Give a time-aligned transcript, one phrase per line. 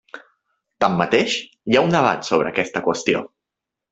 [0.83, 1.35] Tanmateix,
[1.69, 3.25] hi ha un debat sobre aquesta qüestió.